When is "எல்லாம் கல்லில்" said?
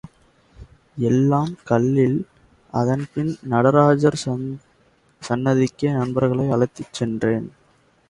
1.09-2.17